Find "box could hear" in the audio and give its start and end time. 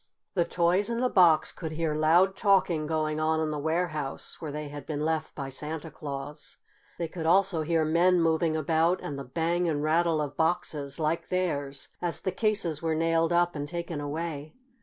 1.11-1.93